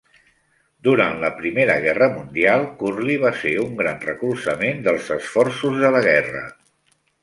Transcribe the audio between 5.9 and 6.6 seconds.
la guerra.